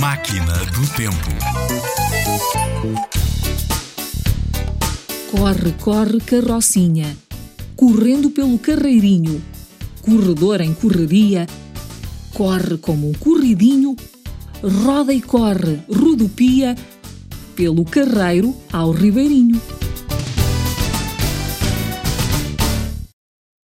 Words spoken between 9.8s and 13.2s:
corredor em correria, corre como um